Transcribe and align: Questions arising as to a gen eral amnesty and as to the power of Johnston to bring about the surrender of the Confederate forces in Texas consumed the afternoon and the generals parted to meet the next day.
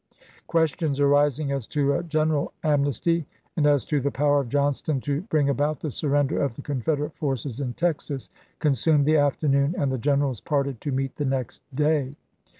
Questions 0.47 0.99
arising 0.99 1.51
as 1.51 1.67
to 1.67 1.93
a 1.93 2.01
gen 2.01 2.29
eral 2.29 2.47
amnesty 2.63 3.27
and 3.55 3.67
as 3.67 3.85
to 3.85 3.99
the 3.99 4.09
power 4.09 4.39
of 4.41 4.49
Johnston 4.49 4.99
to 5.01 5.21
bring 5.21 5.47
about 5.47 5.81
the 5.81 5.91
surrender 5.91 6.41
of 6.41 6.55
the 6.55 6.63
Confederate 6.63 7.15
forces 7.15 7.61
in 7.61 7.73
Texas 7.73 8.31
consumed 8.57 9.05
the 9.05 9.17
afternoon 9.17 9.75
and 9.77 9.91
the 9.91 9.99
generals 9.99 10.41
parted 10.41 10.81
to 10.81 10.91
meet 10.91 11.17
the 11.17 11.25
next 11.25 11.61
day. 11.71 12.15